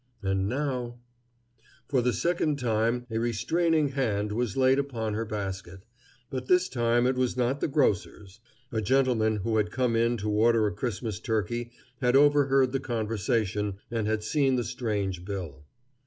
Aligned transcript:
And 0.23 0.49
now 0.49 0.97
For 1.87 2.01
the 2.01 2.11
second 2.11 2.57
time 2.57 3.05
a 3.11 3.19
restraining 3.19 3.89
hand 3.89 4.31
was 4.31 4.57
laid 4.57 4.79
upon 4.79 5.13
her 5.13 5.25
basket; 5.25 5.85
but 6.31 6.47
this 6.47 6.67
time 6.67 7.05
it 7.05 7.15
was 7.15 7.37
not 7.37 7.59
the 7.59 7.67
grocer's. 7.67 8.39
A 8.71 8.81
gentleman 8.81 9.35
who 9.43 9.57
had 9.57 9.69
come 9.69 9.95
in 9.95 10.17
to 10.17 10.31
order 10.31 10.65
a 10.65 10.71
Christmas 10.73 11.19
turkey 11.19 11.69
had 12.01 12.15
overheard 12.15 12.71
the 12.71 12.79
conversation, 12.79 13.75
and 13.91 14.07
had 14.07 14.23
seen 14.23 14.55
the 14.55 14.63
strange 14.63 15.23
bill. 15.23 15.65